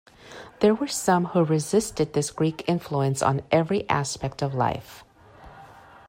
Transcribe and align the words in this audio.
There 0.61 0.73
were 0.73 0.87
some 0.87 1.25
who 1.25 1.45
resisted 1.45 2.13
this 2.13 2.31
Greek 2.31 2.63
influence 2.67 3.21
on 3.21 3.43
every 3.51 3.87
aspect 3.87 4.41
of 4.41 4.55
life. 4.55 5.03